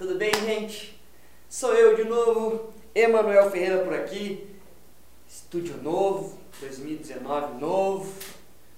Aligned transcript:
tudo 0.00 0.14
bem, 0.14 0.32
gente? 0.32 0.98
Sou 1.46 1.74
eu 1.74 1.94
de 1.94 2.04
novo, 2.04 2.72
Emanuel 2.94 3.50
Ferreira 3.50 3.84
por 3.84 3.92
aqui. 3.92 4.48
Estúdio 5.28 5.76
novo, 5.76 6.38
2019 6.58 7.60
novo, 7.60 8.10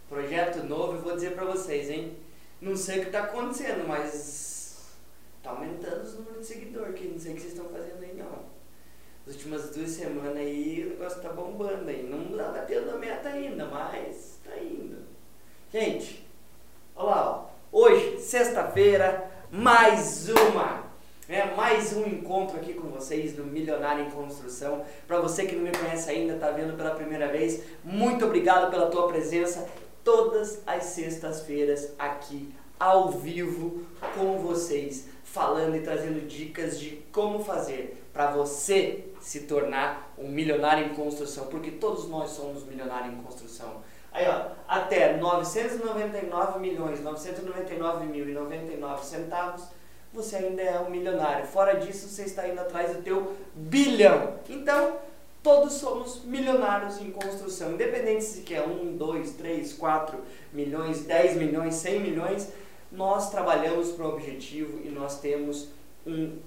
projeto 0.08 0.64
novo. 0.64 0.94
Eu 0.94 1.00
vou 1.00 1.14
dizer 1.14 1.34
pra 1.34 1.44
vocês, 1.44 1.88
hein? 1.88 2.16
Não 2.60 2.74
sei 2.74 2.98
o 2.98 3.04
que 3.04 3.12
tá 3.12 3.20
acontecendo, 3.20 3.86
mas 3.86 4.96
tá 5.44 5.50
aumentando 5.50 6.02
os 6.02 6.14
números 6.14 6.40
de 6.40 6.46
seguidor 6.46 6.92
que 6.92 7.06
não 7.06 7.20
sei 7.20 7.30
o 7.30 7.34
que 7.36 7.42
vocês 7.42 7.52
estão 7.52 7.68
fazendo 7.68 8.02
aí 8.02 8.14
não. 8.16 8.44
As 9.24 9.34
últimas 9.34 9.70
duas 9.70 9.90
semanas 9.90 10.38
aí 10.38 10.86
o 10.86 10.90
negócio 10.90 11.22
tá 11.22 11.28
bombando 11.28 11.88
aí. 11.88 12.02
Não 12.02 12.36
dá 12.36 12.48
batendo 12.48 12.90
a 12.90 12.98
meta 12.98 13.28
ainda, 13.28 13.66
mas 13.66 14.40
tá 14.44 14.56
indo. 14.56 15.04
Gente, 15.72 16.26
olha 16.96 17.06
lá, 17.06 17.30
ó. 17.30 17.52
Hoje, 17.70 18.18
sexta-feira, 18.18 19.30
mais 19.52 20.28
uma, 20.28 20.81
né, 21.32 21.54
mais 21.56 21.96
um 21.96 22.06
encontro 22.06 22.58
aqui 22.58 22.74
com 22.74 22.88
vocês 22.88 23.34
no 23.34 23.44
Milionário 23.44 24.04
em 24.04 24.10
Construção. 24.10 24.84
Para 25.08 25.18
você 25.18 25.46
que 25.46 25.56
não 25.56 25.62
me 25.62 25.72
conhece 25.72 26.10
ainda, 26.10 26.34
está 26.34 26.50
vendo 26.50 26.76
pela 26.76 26.90
primeira 26.90 27.28
vez, 27.28 27.62
muito 27.82 28.26
obrigado 28.26 28.70
pela 28.70 28.90
tua 28.90 29.08
presença 29.08 29.66
todas 30.04 30.62
as 30.66 30.84
sextas-feiras 30.84 31.94
aqui 31.98 32.54
ao 32.78 33.12
vivo 33.12 33.82
com 34.14 34.40
vocês, 34.40 35.08
falando 35.24 35.74
e 35.74 35.80
trazendo 35.80 36.28
dicas 36.28 36.78
de 36.78 37.02
como 37.10 37.42
fazer 37.42 38.04
para 38.12 38.30
você 38.30 39.06
se 39.18 39.44
tornar 39.44 40.12
um 40.18 40.28
milionário 40.28 40.84
em 40.84 40.94
construção, 40.94 41.46
porque 41.46 41.70
todos 41.70 42.10
nós 42.10 42.28
somos 42.32 42.62
milionários 42.66 43.14
em 43.14 43.22
construção. 43.22 43.80
Aí, 44.12 44.28
ó, 44.28 44.48
até 44.68 45.16
999 45.16 46.58
milhões, 46.58 47.02
999 47.02 48.04
mil 48.04 48.28
e 48.28 48.34
99 48.34 49.02
centavos, 49.02 49.64
você 50.12 50.36
ainda 50.36 50.62
é 50.62 50.78
um 50.78 50.90
milionário. 50.90 51.46
Fora 51.46 51.74
disso, 51.74 52.08
você 52.08 52.24
está 52.24 52.46
indo 52.46 52.60
atrás 52.60 52.94
do 52.94 53.02
teu 53.02 53.34
bilhão. 53.54 54.34
Então, 54.48 54.98
todos 55.42 55.74
somos 55.74 56.22
milionários 56.24 57.00
em 57.00 57.10
construção. 57.10 57.72
Independente 57.72 58.24
se 58.24 58.42
quer 58.42 58.62
1, 58.62 58.96
2, 58.96 59.30
3, 59.32 59.72
4 59.72 60.18
milhões, 60.52 61.04
10 61.04 61.36
milhões, 61.36 61.74
100 61.74 62.00
milhões, 62.00 62.52
nós 62.90 63.30
trabalhamos 63.30 63.92
para 63.92 64.06
um 64.06 64.10
objetivo 64.10 64.80
e 64.84 64.90
nós 64.90 65.18
temos 65.18 65.68
um 66.06 66.38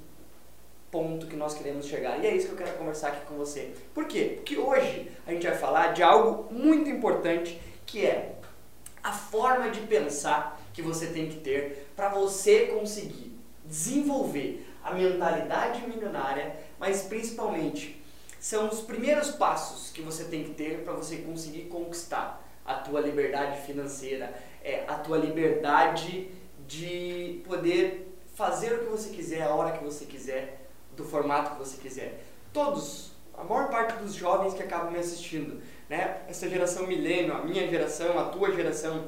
ponto 0.91 1.25
que 1.25 1.36
nós 1.36 1.55
queremos 1.55 1.88
chegar. 1.88 2.23
E 2.23 2.27
é 2.27 2.36
isso 2.36 2.47
que 2.47 2.53
eu 2.53 2.66
quero 2.66 2.77
conversar 2.77 3.09
aqui 3.09 3.25
com 3.25 3.36
você. 3.36 3.73
Por 3.93 4.05
quê? 4.05 4.33
Porque 4.36 4.58
hoje 4.58 5.11
a 5.25 5.31
gente 5.31 5.47
vai 5.47 5.58
falar 5.58 5.93
de 5.93 6.03
algo 6.03 6.53
muito 6.53 6.89
importante 6.89 7.59
que 7.86 8.05
é 8.05 8.36
a 9.03 9.11
forma 9.11 9.69
de 9.69 9.81
pensar 9.81 10.61
que 10.73 10.81
você 10.81 11.08
tem 11.08 11.27
que 11.30 11.39
ter 11.39 11.89
para 11.95 12.09
você 12.09 12.67
conseguir 12.67 13.34
desenvolver 13.67 14.67
a 14.83 14.94
mentalidade 14.94 15.88
milionária, 15.88 16.55
mas 16.80 17.03
principalmente 17.03 18.02
são 18.39 18.69
os 18.69 18.81
primeiros 18.81 19.31
passos 19.31 19.89
que 19.91 20.02
você 20.02 20.25
tem 20.25 20.44
que 20.44 20.53
ter 20.53 20.83
para 20.83 20.94
você 20.94 21.17
conseguir 21.17 21.63
conquistar 21.63 22.43
a 22.63 22.75
tua 22.75 23.02
liberdade 23.02 23.66
financeira, 23.66 24.33
é, 24.63 24.83
a 24.88 24.95
tua 24.95 25.17
liberdade 25.17 26.30
de 26.67 27.41
poder 27.47 28.16
fazer 28.36 28.73
o 28.73 28.80
que 28.80 28.86
você 28.86 29.09
quiser, 29.09 29.43
a 29.43 29.53
hora 29.53 29.77
que 29.77 29.83
você 29.83 30.05
quiser, 30.05 30.67
do 30.95 31.03
formato 31.03 31.52
que 31.52 31.59
você 31.59 31.77
quiser. 31.77 32.23
Todos, 32.52 33.11
a 33.33 33.43
maior 33.43 33.69
parte 33.69 33.97
dos 33.97 34.13
jovens 34.13 34.53
que 34.53 34.63
acabam 34.63 34.91
me 34.91 34.99
assistindo, 34.99 35.61
né? 35.89 36.21
Essa 36.27 36.49
geração 36.49 36.88
milênio, 36.88 37.33
a 37.33 37.43
minha 37.43 37.67
geração, 37.67 38.17
a 38.19 38.25
tua 38.25 38.52
geração, 38.52 39.08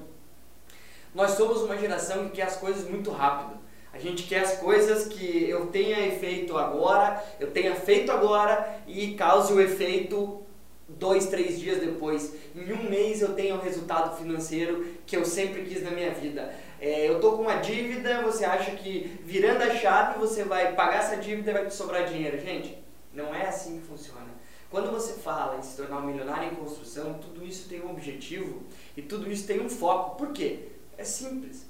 nós 1.14 1.32
somos 1.32 1.62
uma 1.62 1.78
geração 1.78 2.30
que 2.30 2.38
quer 2.38 2.44
as 2.44 2.58
coisas 2.58 2.90
muito 2.90 3.12
rápido. 3.12 3.60
A 3.94 4.00
gente 4.00 4.24
quer 4.24 4.42
as 4.42 4.58
coisas 4.58 5.08
que 5.08 5.50
eu 5.50 5.68
tenha 5.68 6.06
efeito 6.08 6.58
agora, 6.58 7.24
eu 7.40 7.52
tenha 7.52 7.76
feito 7.76 8.12
agora 8.12 8.82
e 8.86 9.16
cause 9.16 9.52
o 9.54 9.62
efeito 9.62 10.44
dois, 10.88 11.28
três 11.28 11.60
dias 11.60 11.80
depois. 11.80 12.34
Em 12.56 12.72
um 12.74 12.90
mês 12.90 13.22
eu 13.22 13.34
tenho 13.34 13.56
o 13.56 13.62
resultado 13.62 14.18
financeiro 14.18 14.86
que 15.06 15.18
eu 15.18 15.26
sempre 15.26 15.64
quis 15.64 15.84
na 15.84 15.92
minha 15.92 16.12
vida. 16.12 16.54
É, 16.80 17.10
eu 17.10 17.20
tô 17.20 17.34
com 17.34 17.44
uma 17.44 17.56
dívida, 17.56 18.22
você 18.22 18.46
acha 18.46 18.72
que 18.72 19.20
virando 19.24 19.64
a 19.64 19.76
chave 19.76 20.20
você 20.20 20.44
vai 20.44 20.74
pagar 20.74 21.00
essa 21.00 21.18
dívida 21.18 21.52
e 21.52 21.54
vai 21.54 21.66
te 21.66 21.74
sobrar 21.74 22.06
dinheiro. 22.06 22.40
Gente, 22.40 22.78
não 23.14 23.34
é 23.34 23.48
assim 23.48 23.80
que 23.80 23.88
funciona. 23.88 24.28
Quando 24.70 24.92
você 24.92 25.14
fala 25.14 25.58
em 25.58 25.62
se 25.62 25.78
tornar 25.78 26.00
um 26.00 26.06
milionário 26.06 26.52
em 26.52 26.56
construção, 26.56 27.16
tudo 27.16 27.46
isso 27.46 27.70
tem 27.70 27.82
um 27.82 27.92
objetivo 27.92 28.64
e 28.96 29.02
tudo 29.02 29.32
isso 29.32 29.48
tem 29.48 29.62
um 29.62 29.70
foco. 29.70 30.18
Por 30.18 30.34
quê? 30.34 30.68
É 30.98 31.04
simples. 31.04 31.66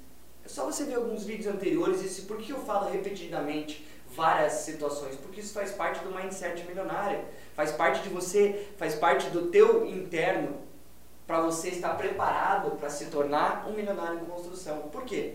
Só 0.48 0.64
você 0.64 0.84
ver 0.84 0.94
alguns 0.94 1.24
vídeos 1.24 1.54
anteriores 1.54 2.18
e 2.18 2.22
por 2.22 2.38
que 2.38 2.50
eu 2.50 2.58
falo 2.60 2.90
repetidamente 2.90 3.86
várias 4.08 4.52
situações? 4.54 5.14
Porque 5.16 5.40
isso 5.40 5.52
faz 5.52 5.72
parte 5.72 6.02
do 6.02 6.10
mindset 6.10 6.66
milionário. 6.66 7.22
Faz 7.54 7.70
parte 7.72 8.02
de 8.02 8.08
você, 8.08 8.66
faz 8.78 8.94
parte 8.94 9.28
do 9.28 9.48
teu 9.50 9.86
interno 9.86 10.56
para 11.26 11.42
você 11.42 11.68
estar 11.68 11.90
preparado 11.98 12.76
para 12.78 12.88
se 12.88 13.06
tornar 13.06 13.68
um 13.68 13.74
milionário 13.74 14.20
em 14.20 14.24
construção. 14.24 14.88
Por 14.88 15.04
quê? 15.04 15.34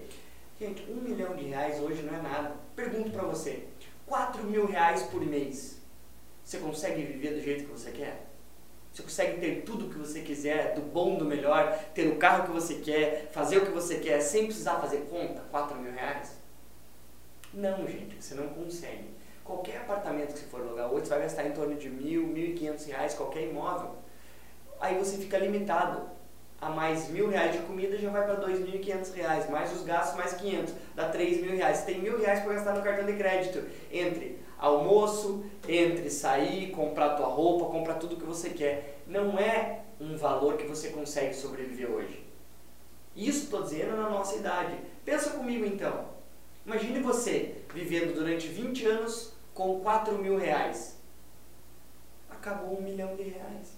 Gente, 0.60 0.84
um 0.92 0.96
milhão 0.96 1.36
de 1.36 1.46
reais 1.46 1.80
hoje 1.80 2.02
não 2.02 2.18
é 2.18 2.22
nada. 2.22 2.56
Pergunto 2.76 3.12
para 3.12 3.22
você, 3.22 3.68
quatro 4.08 4.44
mil 4.44 4.66
reais 4.66 5.04
por 5.04 5.24
mês, 5.24 5.78
você 6.44 6.58
consegue 6.58 7.04
viver 7.04 7.36
do 7.36 7.42
jeito 7.42 7.66
que 7.66 7.72
você 7.72 7.92
quer? 7.92 8.33
Você 8.94 9.02
consegue 9.02 9.42
ter 9.42 9.64
tudo 9.64 9.88
o 9.88 9.90
que 9.90 9.98
você 9.98 10.22
quiser, 10.22 10.76
do 10.76 10.82
bom, 10.82 11.18
do 11.18 11.26
melhor, 11.26 11.78
ter 11.96 12.08
o 12.08 12.18
carro 12.18 12.46
que 12.46 12.52
você 12.52 12.76
quer, 12.76 13.30
fazer 13.32 13.58
o 13.58 13.66
que 13.66 13.72
você 13.72 13.96
quer, 13.96 14.22
sem 14.22 14.46
precisar 14.46 14.76
fazer 14.76 15.08
conta, 15.10 15.42
quatro 15.50 15.76
mil 15.78 15.92
reais? 15.92 16.38
Não, 17.54 17.88
gente, 17.88 18.24
você 18.24 18.36
não 18.36 18.50
consegue. 18.50 19.10
Qualquer 19.44 19.78
apartamento 19.78 20.34
que 20.34 20.40
você 20.40 20.46
for 20.46 20.62
alugar 20.62 20.92
hoje, 20.92 21.06
você 21.06 21.10
vai 21.10 21.22
gastar 21.24 21.46
em 21.46 21.52
torno 21.52 21.76
de 21.76 21.90
mil, 21.90 22.28
mil 22.28 22.46
e 22.46 22.54
quinhentos 22.54 22.86
reais, 22.86 23.16
qualquer 23.16 23.50
imóvel 23.50 24.04
aí 24.84 24.98
você 24.98 25.18
fica 25.18 25.38
limitado 25.38 26.02
a 26.60 26.70
mais 26.70 27.10
mil 27.10 27.30
reais 27.30 27.54
de 27.54 27.60
comida 27.60 27.98
já 27.98 28.10
vai 28.10 28.26
para 28.26 28.36
dois 28.36 28.60
mil 28.60 28.76
e 28.76 28.80
quinhentos 28.80 29.14
reais, 29.14 29.50
mais 29.50 29.72
os 29.74 29.84
gastos 29.84 30.18
mais 30.18 30.34
quinhentos, 30.34 30.74
dá 30.94 31.10
três 31.10 31.42
mil 31.42 31.56
reais. 31.56 31.78
Você 31.78 31.86
tem 31.86 32.02
mil 32.02 32.20
reais 32.20 32.42
para 32.42 32.54
gastar 32.54 32.74
no 32.74 32.82
cartão 32.82 33.06
de 33.06 33.14
crédito 33.14 33.64
entre 33.92 34.33
almoço, 34.64 35.44
entre 35.68 36.10
sair, 36.10 36.72
comprar 36.72 37.16
tua 37.16 37.28
roupa, 37.28 37.66
comprar 37.66 37.96
tudo 37.96 38.16
que 38.16 38.24
você 38.24 38.50
quer. 38.50 39.02
Não 39.06 39.38
é 39.38 39.82
um 40.00 40.16
valor 40.16 40.56
que 40.56 40.66
você 40.66 40.90
consegue 40.90 41.34
sobreviver 41.34 41.92
hoje. 41.92 42.24
Isso 43.14 43.44
estou 43.44 43.62
dizendo 43.62 43.98
na 43.98 44.10
nossa 44.10 44.38
idade. 44.38 44.78
Pensa 45.04 45.32
comigo 45.32 45.66
então. 45.66 46.06
Imagine 46.66 47.02
você 47.02 47.56
vivendo 47.74 48.16
durante 48.16 48.48
20 48.48 48.86
anos 48.86 49.34
com 49.54 49.82
4 49.82 50.18
mil 50.18 50.38
reais. 50.38 50.98
Acabou 52.30 52.80
um 52.80 52.82
milhão 52.82 53.18
de 53.18 53.24
reais. 53.24 53.78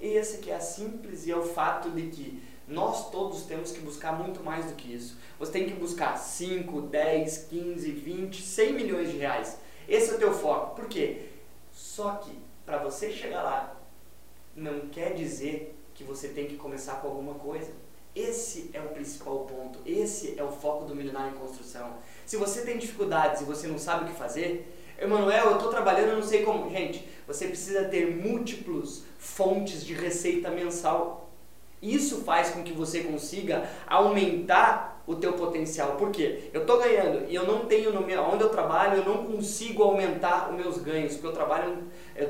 Esse 0.00 0.38
que 0.38 0.50
é 0.50 0.56
a 0.56 0.60
simples 0.60 1.26
e 1.26 1.32
é 1.32 1.36
o 1.36 1.42
fato 1.42 1.90
de 1.90 2.08
que 2.08 2.42
nós 2.66 3.10
todos 3.10 3.42
temos 3.42 3.72
que 3.72 3.80
buscar 3.80 4.12
muito 4.18 4.42
mais 4.42 4.64
do 4.64 4.74
que 4.74 4.94
isso. 4.94 5.18
Você 5.38 5.52
tem 5.52 5.66
que 5.66 5.74
buscar 5.74 6.16
5, 6.16 6.80
10, 6.80 7.38
15, 7.50 7.90
20, 7.90 8.42
100 8.42 8.72
milhões 8.72 9.10
de 9.10 9.18
reais. 9.18 9.62
Esse 9.88 10.10
é 10.10 10.14
o 10.14 10.18
teu 10.18 10.32
foco. 10.32 10.76
Por 10.76 10.86
quê? 10.86 11.26
Só 11.72 12.12
que 12.16 12.38
para 12.64 12.78
você 12.78 13.12
chegar 13.12 13.42
lá, 13.42 13.76
não 14.56 14.88
quer 14.88 15.14
dizer 15.14 15.76
que 15.94 16.04
você 16.04 16.28
tem 16.28 16.46
que 16.46 16.56
começar 16.56 16.94
com 16.96 17.08
alguma 17.08 17.34
coisa. 17.34 17.70
Esse 18.14 18.70
é 18.72 18.80
o 18.80 18.88
principal 18.88 19.40
ponto. 19.40 19.80
Esse 19.84 20.38
é 20.38 20.42
o 20.42 20.50
foco 20.50 20.84
do 20.84 20.94
milionário 20.94 21.34
em 21.34 21.38
construção. 21.38 21.94
Se 22.24 22.36
você 22.36 22.62
tem 22.62 22.78
dificuldades 22.78 23.42
e 23.42 23.44
você 23.44 23.66
não 23.66 23.78
sabe 23.78 24.04
o 24.04 24.08
que 24.08 24.14
fazer, 24.14 24.72
Emanuel, 24.96 25.46
eu 25.46 25.56
estou 25.56 25.70
trabalhando, 25.70 26.10
eu 26.10 26.16
não 26.16 26.22
sei 26.22 26.44
como. 26.44 26.70
Gente, 26.70 27.06
você 27.26 27.48
precisa 27.48 27.84
ter 27.84 28.14
múltiplos 28.14 29.04
fontes 29.18 29.84
de 29.84 29.92
receita 29.94 30.50
mensal. 30.50 31.28
Isso 31.82 32.22
faz 32.22 32.50
com 32.50 32.62
que 32.62 32.72
você 32.72 33.02
consiga 33.02 33.68
aumentar 33.86 34.93
o 35.06 35.14
teu 35.14 35.34
potencial. 35.34 35.96
Por 35.96 36.10
quê? 36.10 36.50
Eu 36.52 36.62
estou 36.62 36.78
ganhando 36.78 37.28
e 37.28 37.34
eu 37.34 37.46
não 37.46 37.66
tenho, 37.66 37.92
no 37.92 38.00
meu, 38.00 38.22
onde 38.22 38.42
eu 38.42 38.48
trabalho, 38.48 38.98
eu 38.98 39.04
não 39.04 39.24
consigo 39.24 39.82
aumentar 39.82 40.50
os 40.50 40.56
meus 40.56 40.78
ganhos, 40.78 41.12
porque 41.12 41.26
eu 41.26 41.32
trabalho 41.32 41.78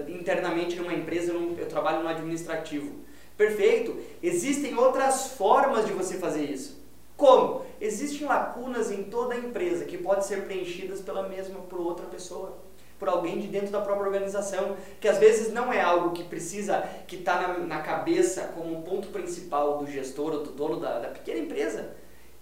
internamente 0.08 0.76
numa 0.76 0.92
empresa, 0.92 1.32
eu 1.32 1.66
trabalho 1.66 2.02
no 2.02 2.08
administrativo. 2.08 2.92
Perfeito? 3.36 3.96
Existem 4.22 4.76
outras 4.76 5.28
formas 5.32 5.86
de 5.86 5.92
você 5.92 6.18
fazer 6.18 6.44
isso. 6.44 6.82
Como? 7.16 7.64
Existem 7.80 8.26
lacunas 8.26 8.90
em 8.90 9.04
toda 9.04 9.34
a 9.34 9.38
empresa 9.38 9.84
que 9.84 9.98
podem 9.98 10.22
ser 10.22 10.44
preenchidas 10.44 11.00
pela 11.00 11.28
mesma 11.28 11.60
por 11.60 11.80
outra 11.80 12.06
pessoa, 12.06 12.58
por 12.98 13.08
alguém 13.08 13.38
de 13.38 13.48
dentro 13.48 13.70
da 13.70 13.80
própria 13.80 14.06
organização, 14.06 14.76
que 15.00 15.08
às 15.08 15.18
vezes 15.18 15.52
não 15.52 15.72
é 15.72 15.80
algo 15.80 16.12
que 16.12 16.24
precisa, 16.24 16.80
que 17.06 17.16
está 17.16 17.40
na, 17.40 17.58
na, 17.58 17.82
cabeça 17.82 18.52
como 18.54 18.76
um 18.76 18.82
ponto 18.82 19.08
principal 19.08 19.78
do 19.78 19.86
gestor 19.86 20.32
ou 20.32 20.42
do 20.42 20.50
dono 20.50 20.80
da, 20.80 20.98
da 20.98 21.08
pequena 21.08 21.40
empresa, 21.40 21.94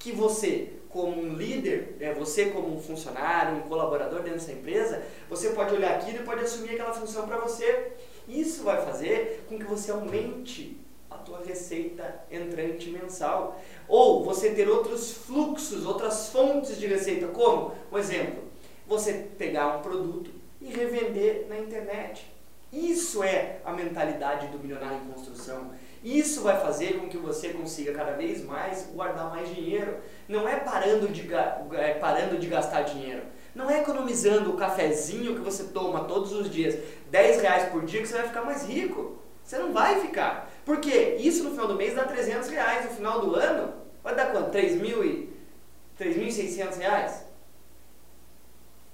que 0.03 0.11
você, 0.11 0.73
como 0.89 1.23
um 1.23 1.35
líder, 1.35 1.97
é, 2.01 2.13
você 2.13 2.47
como 2.47 2.75
um 2.75 2.81
funcionário, 2.81 3.59
um 3.59 3.69
colaborador 3.69 4.21
dentro 4.23 4.41
dessa 4.41 4.51
empresa, 4.51 5.01
você 5.31 5.51
pode 5.51 5.73
olhar 5.73 5.95
aquilo 5.95 6.19
e 6.19 6.25
pode 6.25 6.43
assumir 6.43 6.71
aquela 6.71 6.93
função 6.93 7.25
para 7.25 7.39
você. 7.39 7.93
Isso 8.29 8.65
vai 8.65 8.85
fazer 8.85 9.47
com 9.49 9.57
que 9.57 9.65
você 9.65 9.93
aumente 9.93 10.77
a 11.09 11.19
tua 11.19 11.41
receita 11.45 12.25
entrante 12.31 12.91
mensal. 12.91 13.61
Ou 13.87 14.25
você 14.25 14.51
ter 14.51 14.69
outros 14.69 15.13
fluxos, 15.13 15.87
outras 15.87 16.31
fontes 16.31 16.77
de 16.79 16.89
receita, 16.89 17.29
como, 17.29 17.73
um 17.93 17.97
exemplo, 17.97 18.43
você 18.89 19.29
pegar 19.39 19.77
um 19.77 19.83
produto 19.83 20.33
e 20.61 20.67
revender 20.67 21.47
na 21.49 21.61
internet. 21.61 22.27
Isso 22.73 23.23
é 23.23 23.61
a 23.65 23.73
mentalidade 23.73 24.49
do 24.49 24.59
milionário 24.59 24.99
em 24.99 25.13
construção. 25.13 25.71
Isso 26.03 26.43
vai 26.43 26.61
fazer 26.61 26.99
com 26.99 27.09
que 27.09 27.17
você 27.17 27.51
consiga 27.51 27.93
cada 27.93 28.11
vez 28.13 28.45
mais 28.45 28.89
guardar 28.93 29.31
mais 29.31 29.55
dinheiro. 29.55 29.99
Não 30.29 30.49
é 30.49 30.57
parando 30.57 31.07
de, 31.09 31.33
é, 31.33 31.95
parando 31.95 32.39
de 32.39 32.49
gastar 32.49 32.83
dinheiro. 32.83 33.23
Não 33.55 33.71
é 33.71 33.83
economizando 33.83 34.51
o 34.51 34.57
cafezinho 34.57 35.37
que 35.37 35.41
você 35.41 35.63
toma 35.65 36.05
todos 36.05 36.33
os 36.33 36.49
dias, 36.51 36.77
10 37.11 37.43
reais 37.43 37.71
por 37.71 37.85
dia, 37.85 38.01
que 38.01 38.09
você 38.09 38.17
vai 38.17 38.27
ficar 38.27 38.43
mais 38.43 38.67
rico. 38.67 39.19
Você 39.45 39.59
não 39.59 39.73
vai 39.73 40.01
ficar. 40.01 40.51
Porque 40.65 41.17
isso 41.21 41.45
no 41.45 41.51
final 41.51 41.69
do 41.69 41.77
mês 41.77 41.95
dá 41.95 42.03
300 42.05 42.49
reais. 42.49 42.87
No 42.87 42.91
final 42.97 43.21
do 43.21 43.37
ano, 43.37 43.73
vai 44.03 44.17
dar 44.17 44.33
quanto? 44.33 44.51
3.600 44.51 46.79
reais? 46.79 47.25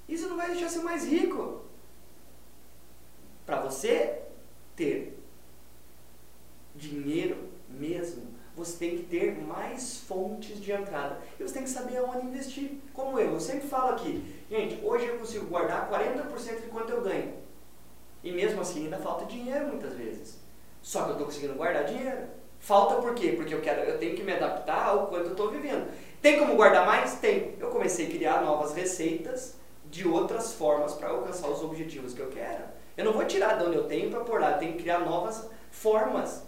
Isso 0.07 0.29
não 0.29 0.37
vai 0.37 0.49
deixar 0.49 0.69
você 0.69 0.81
mais 0.81 1.07
rico. 1.07 1.63
Para 3.47 3.61
você 3.61 4.19
ter 4.77 5.18
dinheiro 6.79 7.37
mesmo, 7.69 8.23
você 8.57 8.77
tem 8.77 8.97
que 8.99 9.05
ter 9.05 9.39
mais 9.41 9.99
fontes 9.99 10.61
de 10.61 10.73
entrada. 10.73 11.19
E 11.39 11.43
você 11.43 11.55
tem 11.55 11.63
que 11.63 11.71
saber 11.71 11.99
aonde 11.99 12.27
investir. 12.27 12.73
Como 12.93 13.19
eu, 13.19 13.33
eu 13.33 13.41
sempre 13.41 13.69
falo 13.69 13.93
aqui, 13.93 14.23
gente, 14.51 14.85
hoje 14.85 15.07
eu 15.07 15.19
consigo 15.19 15.47
guardar 15.47 15.89
40% 15.91 16.63
de 16.63 16.67
quanto 16.69 16.91
eu 16.91 17.03
ganho. 17.03 17.35
E 18.23 18.33
mesmo 18.33 18.61
assim 18.61 18.85
ainda 18.85 18.99
falta 18.99 19.27
dinheiro 19.27 19.69
muitas 19.69 19.95
vezes. 19.95 20.39
Só 20.83 21.03
que 21.03 21.11
eu 21.11 21.13
estou 21.13 21.27
conseguindo 21.27 21.55
guardar 21.55 21.85
dinheiro. 21.85 22.27
Falta 22.59 22.97
por 22.97 23.15
quê? 23.15 23.35
Porque 23.37 23.55
eu 23.55 23.61
quero, 23.61 23.83
eu 23.83 23.99
tenho 23.99 24.17
que 24.17 24.25
me 24.25 24.33
adaptar 24.33 24.89
ao 24.89 25.07
quanto 25.07 25.27
eu 25.27 25.31
estou 25.33 25.51
vivendo. 25.51 25.89
Tem 26.21 26.39
como 26.39 26.57
guardar 26.57 26.85
mais? 26.85 27.15
Tem. 27.21 27.55
Eu 27.61 27.71
comecei 27.71 28.07
a 28.07 28.11
criar 28.11 28.43
novas 28.43 28.75
receitas 28.75 29.55
de 29.89 30.07
outras 30.07 30.55
formas 30.55 30.95
para 30.95 31.11
alcançar 31.11 31.49
os 31.49 31.63
objetivos 31.63 32.13
que 32.13 32.21
eu 32.21 32.29
quero. 32.29 32.65
Eu 32.97 33.05
não 33.05 33.13
vou 33.13 33.25
tirar 33.25 33.57
de 33.57 33.65
onde 33.65 33.77
eu 33.77 33.85
tenho 33.85 34.11
para 34.11 34.21
pôr 34.21 34.41
lá, 34.41 34.53
eu 34.53 34.59
tenho 34.59 34.73
que 34.73 34.83
criar 34.83 34.99
novas 34.99 35.49
formas 35.71 36.43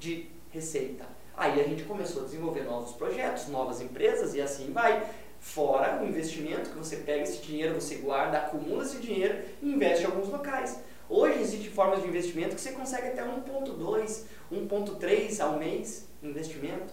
de 0.00 0.26
receita. 0.50 1.04
Aí 1.36 1.60
a 1.60 1.64
gente 1.64 1.84
começou 1.84 2.22
a 2.22 2.24
desenvolver 2.24 2.64
novos 2.64 2.92
projetos, 2.92 3.46
novas 3.48 3.80
empresas 3.80 4.34
e 4.34 4.40
assim 4.40 4.72
vai. 4.72 5.08
Fora 5.38 6.02
o 6.02 6.06
investimento, 6.06 6.68
que 6.68 6.76
você 6.76 6.96
pega 6.96 7.22
esse 7.22 7.40
dinheiro, 7.40 7.74
você 7.80 7.96
guarda, 7.96 8.38
acumula 8.38 8.82
esse 8.82 8.98
dinheiro 8.98 9.42
e 9.62 9.72
investe 9.72 10.02
em 10.02 10.06
alguns 10.06 10.28
locais. 10.28 10.80
Hoje 11.08 11.40
existem 11.40 11.70
formas 11.70 12.02
de 12.02 12.08
investimento 12.08 12.54
que 12.54 12.60
você 12.60 12.72
consegue 12.72 13.08
até 13.08 13.22
1.2, 13.22 14.24
1.3 14.52 15.40
ao 15.40 15.58
mês 15.58 16.06
investimento. 16.22 16.92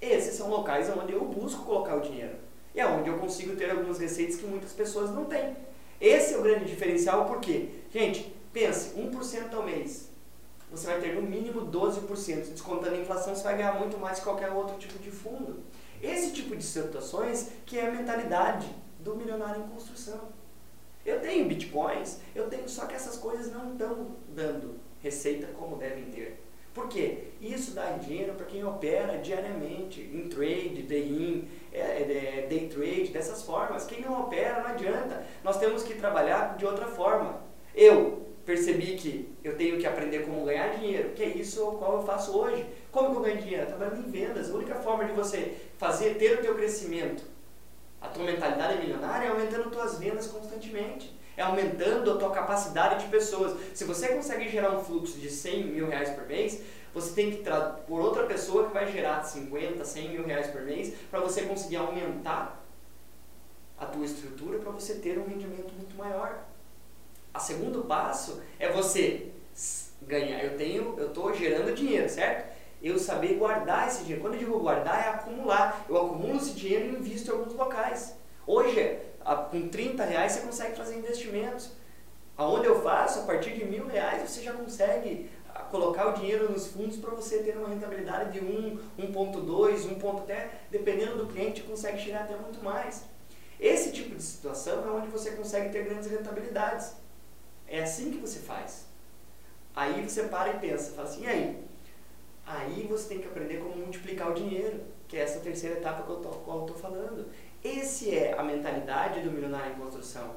Esses 0.00 0.34
são 0.34 0.50
locais 0.50 0.90
onde 0.90 1.12
eu 1.12 1.24
busco 1.24 1.64
colocar 1.64 1.96
o 1.96 2.00
dinheiro. 2.00 2.36
E 2.74 2.80
é 2.80 2.86
onde 2.86 3.08
eu 3.08 3.18
consigo 3.18 3.56
ter 3.56 3.70
algumas 3.70 3.98
receitas 3.98 4.36
que 4.36 4.46
muitas 4.46 4.72
pessoas 4.72 5.10
não 5.10 5.24
têm. 5.24 5.56
Esse 6.00 6.34
é 6.34 6.38
o 6.38 6.42
grande 6.42 6.66
diferencial, 6.66 7.24
porque, 7.24 7.70
gente, 7.90 8.32
pense, 8.52 8.94
1% 8.94 9.54
ao 9.54 9.64
mês 9.64 10.08
você 10.70 10.86
vai 10.86 11.00
ter 11.00 11.14
no 11.14 11.22
mínimo 11.22 11.70
12%. 11.70 12.52
Descontando 12.52 12.94
a 12.94 12.98
inflação, 12.98 13.34
você 13.34 13.42
vai 13.42 13.56
ganhar 13.56 13.78
muito 13.78 13.98
mais 13.98 14.18
que 14.18 14.24
qualquer 14.24 14.50
outro 14.50 14.76
tipo 14.76 14.98
de 14.98 15.10
fundo. 15.10 15.60
Esse 16.02 16.32
tipo 16.32 16.54
de 16.54 16.62
situações 16.62 17.50
que 17.66 17.78
é 17.78 17.88
a 17.88 17.90
mentalidade 17.90 18.68
do 19.00 19.16
milionário 19.16 19.62
em 19.62 19.68
construção. 19.68 20.28
Eu 21.04 21.20
tenho 21.20 21.48
bitcoins, 21.48 22.18
eu 22.34 22.48
tenho, 22.48 22.68
só 22.68 22.86
que 22.86 22.94
essas 22.94 23.16
coisas 23.16 23.52
não 23.52 23.72
estão 23.72 24.08
dando 24.34 24.78
receita 25.00 25.46
como 25.58 25.76
devem 25.76 26.04
ter. 26.06 26.40
Por 26.74 26.88
quê? 26.88 27.24
Isso 27.40 27.72
dá 27.72 27.90
dinheiro 27.92 28.34
para 28.34 28.46
quem 28.46 28.64
opera 28.64 29.18
diariamente, 29.18 30.00
em 30.00 30.28
trade, 30.28 30.82
day-in, 30.82 31.48
é, 31.72 31.80
é, 31.80 32.46
day 32.48 32.68
trade, 32.68 33.08
dessas 33.08 33.42
formas. 33.42 33.84
Quem 33.84 34.02
não 34.02 34.20
opera, 34.20 34.60
não 34.60 34.70
adianta. 34.70 35.24
Nós 35.42 35.58
temos 35.58 35.82
que 35.82 35.94
trabalhar 35.94 36.56
de 36.56 36.64
outra 36.64 36.86
forma. 36.86 37.40
Percebi 38.58 38.96
que 38.96 39.32
eu 39.44 39.56
tenho 39.56 39.78
que 39.78 39.86
aprender 39.86 40.26
como 40.26 40.44
ganhar 40.44 40.74
dinheiro, 40.76 41.10
que 41.10 41.22
é 41.22 41.28
isso 41.28 41.64
o 41.64 41.78
qual 41.78 41.98
eu 41.98 42.02
faço 42.02 42.36
hoje. 42.36 42.66
Como 42.90 43.12
que 43.12 43.16
eu 43.16 43.22
ganho 43.22 43.40
dinheiro? 43.40 43.66
Trabalhando 43.66 44.00
em 44.00 44.10
vendas. 44.10 44.50
A 44.50 44.54
única 44.54 44.74
forma 44.74 45.04
de 45.04 45.12
você 45.12 45.56
fazer, 45.78 46.14
ter 46.14 46.40
o 46.40 46.42
teu 46.42 46.56
crescimento, 46.56 47.22
a 48.00 48.08
tua 48.08 48.24
mentalidade 48.24 48.80
milionária 48.80 49.28
é 49.28 49.30
aumentando 49.30 49.70
tuas 49.70 50.00
vendas 50.00 50.26
constantemente. 50.26 51.16
É 51.36 51.42
aumentando 51.42 52.10
a 52.10 52.16
tua 52.16 52.30
capacidade 52.32 53.04
de 53.04 53.10
pessoas. 53.12 53.56
Se 53.72 53.84
você 53.84 54.08
consegue 54.08 54.48
gerar 54.48 54.76
um 54.76 54.82
fluxo 54.82 55.18
de 55.18 55.30
100 55.30 55.64
mil 55.66 55.86
reais 55.86 56.10
por 56.10 56.26
mês, 56.26 56.60
você 56.92 57.14
tem 57.14 57.30
que 57.30 57.48
por 57.86 58.00
outra 58.00 58.26
pessoa 58.26 58.66
que 58.66 58.74
vai 58.74 58.90
gerar 58.90 59.22
50, 59.22 59.84
100 59.84 60.08
mil 60.08 60.26
reais 60.26 60.48
por 60.48 60.62
mês 60.62 60.94
para 61.08 61.20
você 61.20 61.42
conseguir 61.42 61.76
aumentar 61.76 62.60
a 63.78 63.86
tua 63.86 64.04
estrutura 64.04 64.58
para 64.58 64.72
você 64.72 64.96
ter 64.96 65.16
um 65.16 65.28
rendimento 65.28 65.72
muito 65.74 65.96
maior. 65.96 66.44
O 67.38 67.40
segundo 67.40 67.84
passo 67.84 68.42
é 68.58 68.68
você 68.68 69.28
ganhar. 70.02 70.42
Eu 70.42 70.56
tenho, 70.56 70.98
eu 70.98 71.06
estou 71.06 71.32
gerando 71.32 71.72
dinheiro, 71.72 72.08
certo? 72.08 72.52
Eu 72.82 72.98
saber 72.98 73.34
guardar 73.34 73.86
esse 73.86 74.00
dinheiro. 74.00 74.20
Quando 74.20 74.34
eu 74.34 74.40
digo 74.40 74.58
guardar, 74.58 75.06
é 75.06 75.08
acumular. 75.10 75.84
Eu 75.88 75.96
acumulo 75.96 76.36
esse 76.36 76.50
dinheiro 76.50 76.86
e 76.86 76.98
invisto 76.98 77.30
em 77.30 77.34
alguns 77.34 77.54
locais. 77.54 78.16
Hoje, 78.44 78.98
com 79.52 79.68
30 79.68 80.04
reais, 80.04 80.32
você 80.32 80.40
consegue 80.40 80.76
fazer 80.76 80.98
investimentos. 80.98 81.70
Aonde 82.36 82.66
eu 82.66 82.82
faço, 82.82 83.20
a 83.20 83.22
partir 83.22 83.52
de 83.52 83.64
mil 83.64 83.86
reais, 83.86 84.28
você 84.28 84.42
já 84.42 84.52
consegue 84.52 85.30
ah, 85.54 85.60
colocar 85.60 86.08
o 86.08 86.14
dinheiro 86.14 86.50
nos 86.50 86.66
fundos 86.66 86.96
para 86.96 87.10
você 87.14 87.38
ter 87.38 87.56
uma 87.56 87.68
rentabilidade 87.68 88.32
de 88.32 88.44
1, 88.44 88.78
1.2, 88.98 90.04
1. 90.04 90.18
até, 90.18 90.50
dependendo 90.72 91.18
do 91.18 91.32
cliente, 91.32 91.62
consegue 91.62 91.98
chegar 91.98 92.22
até 92.22 92.36
muito 92.36 92.62
mais. 92.64 93.04
Esse 93.60 93.92
tipo 93.92 94.16
de 94.16 94.22
situação 94.22 94.84
é 94.88 94.90
onde 94.90 95.06
você 95.06 95.32
consegue 95.32 95.70
ter 95.70 95.84
grandes 95.84 96.10
rentabilidades. 96.10 96.94
É 97.68 97.82
assim 97.82 98.10
que 98.10 98.18
você 98.18 98.40
faz. 98.40 98.86
Aí 99.76 100.02
você 100.02 100.24
para 100.24 100.54
e 100.54 100.58
pensa, 100.58 100.92
fala 100.92 101.08
assim, 101.08 101.22
e 101.22 101.26
aí? 101.26 101.64
Aí 102.46 102.86
você 102.88 103.08
tem 103.10 103.18
que 103.20 103.28
aprender 103.28 103.58
como 103.58 103.76
multiplicar 103.76 104.30
o 104.30 104.34
dinheiro, 104.34 104.80
que 105.06 105.16
é 105.16 105.20
essa 105.20 105.40
terceira 105.40 105.76
etapa 105.76 106.02
que 106.02 106.10
eu 106.10 106.16
tô, 106.16 106.30
qual 106.30 106.58
eu 106.58 106.66
estou 106.66 106.78
falando. 106.78 107.26
Esse 107.62 108.16
é 108.16 108.36
a 108.36 108.42
mentalidade 108.42 109.20
do 109.20 109.30
milionário 109.30 109.72
em 109.72 109.78
construção. 109.78 110.36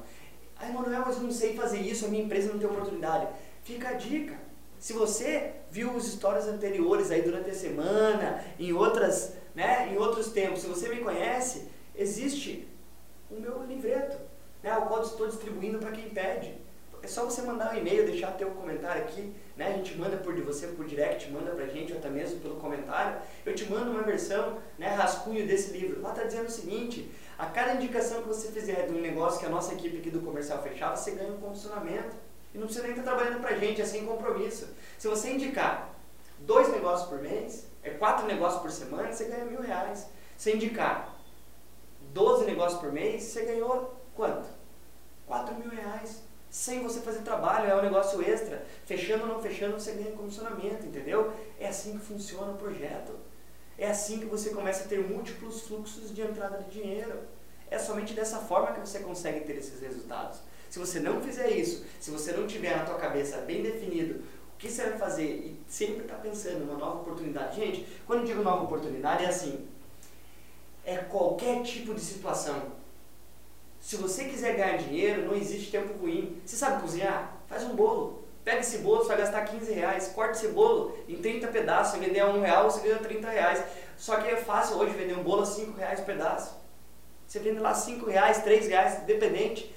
Ah, 0.56 0.68
Emanuel, 0.68 1.02
mas 1.06 1.16
eu 1.16 1.22
não 1.22 1.32
sei 1.32 1.56
fazer 1.56 1.80
isso, 1.80 2.04
a 2.04 2.08
minha 2.08 2.22
empresa 2.22 2.52
não 2.52 2.58
tem 2.58 2.68
oportunidade. 2.68 3.26
Fica 3.64 3.88
a 3.88 3.92
dica. 3.94 4.38
Se 4.78 4.92
você 4.92 5.54
viu 5.70 5.96
as 5.96 6.04
histórias 6.04 6.46
anteriores 6.46 7.10
aí 7.10 7.22
durante 7.22 7.50
a 7.50 7.54
semana, 7.54 8.44
em 8.58 8.72
outras, 8.72 9.34
né, 9.54 9.92
em 9.92 9.96
outros 9.96 10.32
tempos, 10.32 10.60
se 10.60 10.66
você 10.66 10.88
me 10.88 11.00
conhece, 11.00 11.68
existe 11.94 12.68
o 13.30 13.40
meu 13.40 13.64
livreto, 13.64 14.18
né, 14.62 14.76
o 14.76 14.86
qual 14.86 15.02
estou 15.02 15.26
distribuindo 15.28 15.78
para 15.78 15.92
quem 15.92 16.10
pede 16.10 16.60
é 17.02 17.06
só 17.08 17.24
você 17.24 17.42
mandar 17.42 17.74
um 17.74 17.78
e-mail, 17.78 18.06
deixar 18.06 18.30
teu 18.32 18.50
comentário 18.50 19.02
aqui, 19.02 19.34
né? 19.56 19.68
A 19.68 19.72
gente 19.72 19.98
manda 19.98 20.16
por 20.16 20.34
de 20.34 20.42
você 20.42 20.68
por 20.68 20.86
direct, 20.86 21.30
manda 21.32 21.50
pra 21.50 21.66
gente, 21.66 21.92
ou 21.92 21.98
até 21.98 22.08
mesmo 22.08 22.38
pelo 22.40 22.56
comentário. 22.56 23.20
Eu 23.44 23.54
te 23.54 23.68
mando 23.68 23.90
uma 23.90 24.02
versão, 24.02 24.58
né, 24.78 24.88
rascunho 24.94 25.46
desse 25.46 25.72
livro. 25.72 26.00
Lá 26.00 26.12
tá 26.12 26.22
dizendo 26.22 26.46
o 26.46 26.50
seguinte: 26.50 27.10
a 27.36 27.46
cada 27.46 27.74
indicação 27.74 28.22
que 28.22 28.28
você 28.28 28.52
fizer 28.52 28.86
de 28.86 28.94
um 28.94 29.00
negócio 29.00 29.40
que 29.40 29.46
a 29.46 29.48
nossa 29.48 29.74
equipe 29.74 29.98
aqui 29.98 30.10
do 30.10 30.20
comercial 30.20 30.62
fechar, 30.62 30.96
você 30.96 31.10
ganha 31.10 31.32
um 31.32 31.40
condicionamento. 31.40 32.16
E 32.54 32.58
não 32.58 32.66
precisa 32.66 32.86
nem 32.86 32.96
estar 32.96 33.10
trabalhando 33.10 33.40
pra 33.40 33.56
gente, 33.56 33.80
é 33.80 33.84
sem 33.84 34.06
compromisso. 34.06 34.68
Se 34.98 35.08
você 35.08 35.30
indicar 35.30 35.90
dois 36.40 36.68
negócios 36.68 37.08
por 37.08 37.20
mês, 37.20 37.66
é 37.82 37.90
quatro 37.90 38.26
negócios 38.26 38.62
por 38.62 38.70
semana, 38.70 39.12
você 39.12 39.24
ganha 39.24 39.44
mil 39.44 39.60
reais. 39.60 40.06
Se 40.36 40.52
indicar 40.52 41.16
12 42.12 42.44
negócios 42.44 42.80
por 42.80 42.92
mês, 42.92 43.22
você 43.22 43.44
ganhou 43.44 43.96
quanto? 44.14 44.46
4 45.26 45.54
mil 45.54 45.70
reais 45.70 46.22
sem 46.52 46.82
você 46.82 47.00
fazer 47.00 47.20
trabalho, 47.20 47.70
é 47.70 47.74
um 47.74 47.80
negócio 47.80 48.20
extra. 48.22 48.62
Fechando 48.84 49.22
ou 49.22 49.28
não 49.30 49.40
fechando, 49.40 49.80
você 49.80 49.92
ganha 49.92 50.12
comissionamento, 50.12 50.84
entendeu? 50.84 51.32
É 51.58 51.66
assim 51.66 51.96
que 51.98 52.04
funciona 52.04 52.52
o 52.52 52.58
projeto. 52.58 53.14
É 53.78 53.88
assim 53.88 54.18
que 54.18 54.26
você 54.26 54.50
começa 54.50 54.84
a 54.84 54.86
ter 54.86 55.00
múltiplos 55.00 55.62
fluxos 55.62 56.14
de 56.14 56.20
entrada 56.20 56.58
de 56.58 56.70
dinheiro. 56.70 57.20
É 57.70 57.78
somente 57.78 58.12
dessa 58.12 58.38
forma 58.40 58.72
que 58.72 58.80
você 58.80 58.98
consegue 58.98 59.40
ter 59.46 59.56
esses 59.56 59.80
resultados. 59.80 60.40
Se 60.68 60.78
você 60.78 61.00
não 61.00 61.22
fizer 61.22 61.48
isso, 61.48 61.86
se 61.98 62.10
você 62.10 62.32
não 62.32 62.46
tiver 62.46 62.76
na 62.76 62.84
tua 62.84 62.96
cabeça 62.96 63.38
bem 63.38 63.62
definido 63.62 64.22
o 64.54 64.58
que 64.58 64.70
você 64.70 64.90
vai 64.90 64.98
fazer 64.98 65.24
e 65.24 65.58
sempre 65.66 66.02
está 66.02 66.16
pensando 66.16 66.58
em 66.58 66.64
uma 66.64 66.76
nova 66.76 67.00
oportunidade. 67.00 67.56
Gente, 67.56 67.86
quando 68.06 68.20
eu 68.20 68.26
digo 68.26 68.42
nova 68.42 68.64
oportunidade 68.64 69.24
é 69.24 69.28
assim, 69.28 69.66
é 70.84 70.98
qualquer 70.98 71.62
tipo 71.62 71.94
de 71.94 72.00
situação 72.02 72.81
se 73.92 73.98
você 73.98 74.24
quiser 74.24 74.56
ganhar 74.56 74.78
dinheiro, 74.78 75.26
não 75.26 75.34
existe 75.34 75.70
tempo 75.70 75.92
ruim. 75.98 76.40
Você 76.46 76.56
sabe 76.56 76.80
cozinhar? 76.80 77.36
Faz 77.46 77.62
um 77.64 77.76
bolo. 77.76 78.22
Pega 78.42 78.60
esse 78.60 78.78
bolo, 78.78 79.02
você 79.02 79.08
vai 79.08 79.18
gastar 79.18 79.44
15 79.44 79.70
reais. 79.70 80.08
Corta 80.14 80.32
esse 80.32 80.48
bolo 80.48 80.96
em 81.06 81.16
30 81.16 81.48
pedaços. 81.48 81.92
Se 81.92 82.00
vender 82.00 82.20
a 82.20 82.26
1 82.26 82.40
real, 82.40 82.70
você 82.70 82.80
ganha 82.80 82.98
30 82.98 83.28
reais. 83.28 83.62
Só 83.98 84.16
que 84.16 84.30
é 84.30 84.36
fácil 84.36 84.78
hoje 84.78 84.94
vender 84.94 85.18
um 85.18 85.22
bolo 85.22 85.42
a 85.42 85.44
5 85.44 85.76
reais 85.76 86.00
o 86.00 86.04
pedaço. 86.04 86.56
Você 87.26 87.38
vende 87.40 87.58
lá 87.58 87.74
5 87.74 88.06
reais, 88.08 88.42
3 88.42 88.68
reais, 88.68 89.02
dependente. 89.02 89.70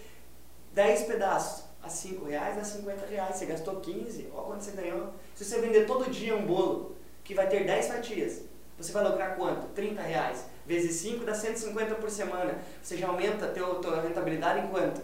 10 0.71 1.03
pedaços 1.03 1.65
a 1.83 1.89
5 1.89 2.23
reais 2.23 2.55
dá 2.55 2.63
50 2.63 3.05
reais. 3.07 3.35
Você 3.35 3.45
gastou 3.45 3.81
15, 3.81 4.29
olha 4.33 4.45
quanto 4.45 4.63
você 4.63 4.71
ganhou. 4.71 5.09
Se 5.35 5.43
você 5.43 5.59
vender 5.59 5.85
todo 5.85 6.09
dia 6.09 6.37
um 6.37 6.45
bolo 6.45 6.95
que 7.21 7.35
vai 7.35 7.49
ter 7.49 7.65
10 7.65 7.87
fatias, 7.89 8.43
você 8.77 8.93
vai 8.93 9.03
lucrar 9.03 9.35
quanto? 9.35 9.67
30 9.73 10.01
reais. 10.01 10.45
Vezes 10.65 11.01
5 11.01 11.25
dá 11.25 11.33
150 11.33 11.95
por 11.95 12.09
semana. 12.09 12.59
Você 12.81 12.97
já 12.97 13.07
aumenta 13.07 13.45
a 13.45 13.51
tua 13.51 14.01
rentabilidade 14.01 14.65
em 14.65 14.69
quanto? 14.69 15.01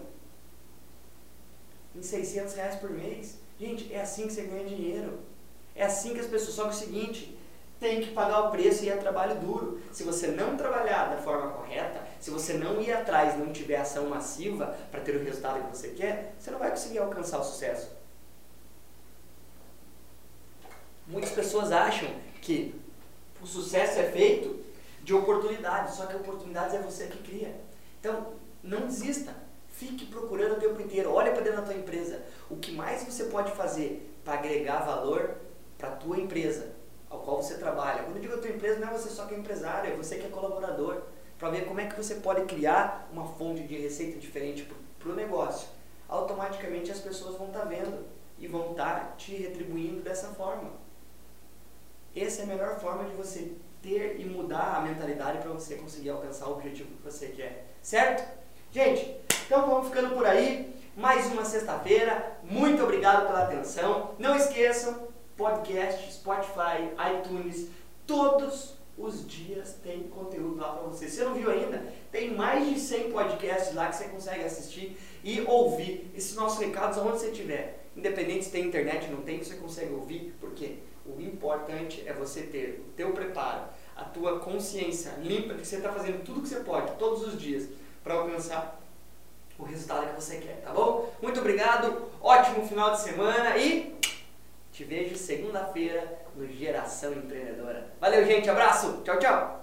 Em 1.95 2.01
600 2.01 2.55
reais 2.55 2.75
por 2.75 2.89
mês. 2.89 3.37
Gente, 3.59 3.93
é 3.93 4.01
assim 4.01 4.27
que 4.27 4.33
você 4.33 4.43
ganha 4.43 4.65
dinheiro. 4.65 5.19
É 5.75 5.83
assim 5.83 6.13
que 6.13 6.19
as 6.19 6.27
pessoas. 6.27 6.55
Só 6.55 6.63
que 6.63 6.69
é 6.69 6.71
o 6.71 6.75
seguinte, 6.75 7.37
tem 7.79 8.01
que 8.01 8.11
pagar 8.11 8.47
o 8.47 8.51
preço 8.51 8.83
e 8.83 8.89
é 8.89 8.95
trabalho 8.95 9.39
duro. 9.39 9.81
Se 9.91 10.03
você 10.03 10.27
não 10.27 10.57
trabalhar 10.57 11.15
da 11.15 11.17
forma 11.21 11.51
correta, 11.51 12.01
se 12.19 12.29
você 12.29 12.53
não 12.53 12.81
ir 12.81 12.91
atrás, 12.91 13.37
não 13.37 13.51
tiver 13.51 13.77
ação 13.77 14.07
massiva 14.07 14.77
para 14.89 15.01
ter 15.01 15.15
o 15.15 15.23
resultado 15.23 15.63
que 15.63 15.77
você 15.77 15.89
quer, 15.89 16.35
você 16.37 16.51
não 16.51 16.59
vai 16.59 16.69
conseguir 16.69 16.99
alcançar 16.99 17.39
o 17.39 17.43
sucesso. 17.43 17.89
Muitas 21.07 21.31
pessoas 21.31 21.71
acham 21.71 22.09
que 22.41 22.73
o 23.41 23.47
sucesso 23.47 23.99
é 23.99 24.11
feito 24.11 24.70
de 25.03 25.13
oportunidades, 25.13 25.95
só 25.95 26.05
que 26.05 26.15
oportunidades 26.15 26.75
é 26.75 26.79
você 26.79 27.07
que 27.07 27.17
cria. 27.19 27.55
Então, 27.99 28.33
não 28.63 28.81
desista. 28.81 29.33
Fique 29.67 30.05
procurando 30.05 30.57
o 30.57 30.59
tempo 30.59 30.79
inteiro. 30.81 31.11
Olha 31.11 31.31
para 31.31 31.41
dentro 31.41 31.61
da 31.61 31.65
tua 31.65 31.75
empresa. 31.75 32.21
O 32.49 32.57
que 32.57 32.71
mais 32.71 33.03
você 33.03 33.25
pode 33.25 33.51
fazer 33.53 34.15
para 34.23 34.35
agregar 34.35 34.85
valor 34.85 35.37
para 35.77 35.89
a 35.89 35.95
tua 35.95 36.19
empresa, 36.19 36.75
ao 37.09 37.19
qual 37.19 37.41
você 37.41 37.55
trabalha. 37.55 38.03
Quando 38.03 38.17
eu 38.17 38.21
digo 38.21 38.35
a 38.35 38.37
tua 38.37 38.49
empresa, 38.49 38.79
não 38.79 38.89
é 38.89 38.91
você 38.91 39.09
só 39.09 39.25
que 39.25 39.33
é 39.33 39.37
empresário, 39.37 39.91
é 39.91 39.95
você 39.95 40.17
que 40.17 40.27
é 40.27 40.29
colaborador. 40.29 41.01
Para 41.39 41.49
ver 41.49 41.65
como 41.65 41.79
é 41.79 41.87
que 41.87 41.95
você 41.95 42.15
pode 42.15 42.45
criar 42.45 43.09
uma 43.11 43.25
fonte 43.25 43.63
de 43.63 43.75
receita 43.75 44.19
diferente 44.19 44.69
para 44.99 45.11
o 45.11 45.15
negócio. 45.15 45.67
Automaticamente 46.07 46.91
as 46.91 46.99
pessoas 46.99 47.35
vão 47.35 47.47
estar 47.47 47.61
tá 47.61 47.65
vendo 47.65 48.05
e 48.37 48.45
vão 48.47 48.71
estar 48.71 48.99
tá 48.99 49.15
te 49.17 49.35
retribuindo 49.35 50.01
dessa 50.01 50.27
forma. 50.29 50.69
Essa 52.15 52.41
é 52.41 52.43
a 52.43 52.47
melhor 52.47 52.79
forma 52.79 53.05
de 53.05 53.15
você 53.15 53.55
ter 53.81 54.19
e 54.19 54.25
mudar 54.25 54.77
a 54.77 54.81
mentalidade 54.81 55.39
para 55.39 55.51
você 55.51 55.75
conseguir 55.75 56.09
alcançar 56.09 56.47
o 56.47 56.53
objetivo 56.53 56.89
que 56.95 57.03
você 57.03 57.27
quer. 57.27 57.73
Certo? 57.81 58.27
Gente, 58.71 59.17
então 59.45 59.67
vamos 59.67 59.87
ficando 59.87 60.15
por 60.15 60.25
aí. 60.25 60.75
Mais 60.95 61.25
uma 61.31 61.43
sexta-feira. 61.45 62.39
Muito 62.43 62.83
obrigado 62.83 63.27
pela 63.27 63.43
atenção. 63.43 64.11
Não 64.19 64.35
esqueçam, 64.35 65.07
podcast, 65.35 66.13
Spotify, 66.13 66.93
iTunes, 67.17 67.69
todos 68.05 68.75
os 68.97 69.27
dias 69.27 69.75
tem 69.83 70.03
conteúdo 70.03 70.59
lá 70.59 70.73
para 70.73 70.83
você. 70.83 71.09
Você 71.09 71.23
não 71.23 71.33
viu 71.33 71.49
ainda, 71.49 71.83
tem 72.11 72.35
mais 72.35 72.67
de 72.67 72.79
100 72.79 73.11
podcasts 73.11 73.73
lá 73.73 73.87
que 73.87 73.95
você 73.95 74.05
consegue 74.05 74.43
assistir 74.43 74.97
e 75.23 75.41
ouvir 75.41 76.11
esses 76.15 76.35
nossos 76.35 76.59
recados 76.59 76.97
aonde 76.97 77.19
você 77.19 77.27
estiver. 77.27 77.80
Independente 77.95 78.45
se 78.45 78.51
tem 78.51 78.65
internet 78.65 79.09
ou 79.09 79.17
não 79.17 79.21
tem, 79.21 79.43
você 79.43 79.55
consegue 79.55 79.93
ouvir. 79.93 80.33
Por 80.39 80.51
quê? 80.51 80.77
O 81.05 81.19
importante 81.19 82.03
é 82.05 82.13
você 82.13 82.43
ter 82.43 82.83
o 82.87 82.91
teu 82.93 83.11
preparo, 83.11 83.63
a 83.95 84.03
tua 84.03 84.39
consciência 84.39 85.13
limpa, 85.21 85.55
que 85.55 85.65
você 85.65 85.77
está 85.77 85.91
fazendo 85.91 86.23
tudo 86.23 86.41
que 86.41 86.49
você 86.49 86.59
pode, 86.59 86.95
todos 86.97 87.27
os 87.27 87.39
dias, 87.39 87.67
para 88.03 88.13
alcançar 88.13 88.79
o 89.57 89.63
resultado 89.63 90.07
que 90.07 90.21
você 90.21 90.37
quer, 90.37 90.61
tá 90.61 90.71
bom? 90.71 91.13
Muito 91.21 91.39
obrigado, 91.39 92.09
ótimo 92.21 92.67
final 92.67 92.91
de 92.91 93.01
semana 93.01 93.57
e 93.57 93.95
te 94.71 94.83
vejo 94.83 95.15
segunda-feira 95.15 96.19
no 96.35 96.47
Geração 96.47 97.13
Empreendedora. 97.13 97.87
Valeu, 97.99 98.25
gente, 98.25 98.49
abraço, 98.49 99.01
tchau, 99.03 99.19
tchau! 99.19 99.60